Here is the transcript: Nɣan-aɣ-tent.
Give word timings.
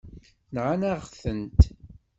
Nɣan-aɣ-tent. 0.53 1.59